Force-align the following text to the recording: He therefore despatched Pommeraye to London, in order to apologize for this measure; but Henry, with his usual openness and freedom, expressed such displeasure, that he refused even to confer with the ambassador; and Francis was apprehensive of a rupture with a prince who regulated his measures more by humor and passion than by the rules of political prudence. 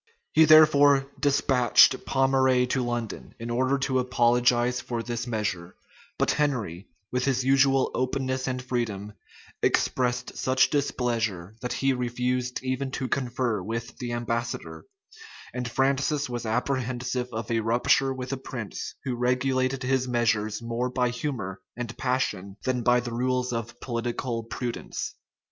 He 0.33 0.45
therefore 0.45 1.05
despatched 1.19 2.05
Pommeraye 2.07 2.65
to 2.69 2.83
London, 2.83 3.35
in 3.37 3.51
order 3.51 3.77
to 3.77 3.99
apologize 3.99 4.81
for 4.81 5.03
this 5.03 5.27
measure; 5.27 5.75
but 6.17 6.31
Henry, 6.31 6.87
with 7.11 7.25
his 7.25 7.43
usual 7.45 7.91
openness 7.93 8.47
and 8.47 8.63
freedom, 8.63 9.13
expressed 9.61 10.35
such 10.39 10.71
displeasure, 10.71 11.55
that 11.61 11.73
he 11.73 11.93
refused 11.93 12.63
even 12.63 12.89
to 12.89 13.07
confer 13.07 13.61
with 13.61 13.95
the 13.99 14.11
ambassador; 14.13 14.85
and 15.53 15.69
Francis 15.69 16.27
was 16.27 16.47
apprehensive 16.47 17.29
of 17.31 17.51
a 17.51 17.59
rupture 17.59 18.11
with 18.11 18.33
a 18.33 18.37
prince 18.37 18.95
who 19.03 19.13
regulated 19.13 19.83
his 19.83 20.07
measures 20.07 20.63
more 20.63 20.89
by 20.89 21.09
humor 21.09 21.61
and 21.77 21.95
passion 21.95 22.57
than 22.63 22.81
by 22.81 22.99
the 23.01 23.13
rules 23.13 23.53
of 23.53 23.79
political 23.79 24.41
prudence. 24.45 25.13